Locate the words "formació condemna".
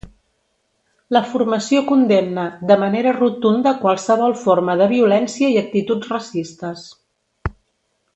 1.33-2.45